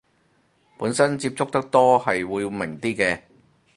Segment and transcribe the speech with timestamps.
[0.79, 3.21] 本身接觸得多係會明啲嘅